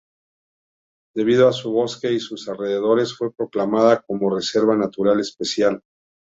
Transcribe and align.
Debido 1.13 1.47
a 1.47 1.53
su 1.53 1.69
bosque 1.71 2.11
y 2.11 2.19
sus 2.19 2.49
alrededores, 2.49 3.15
fue 3.15 3.31
proclamada 3.31 4.01
como 4.01 4.35
reserva 4.35 4.75
natural 4.75 5.19
especial. 5.19 5.79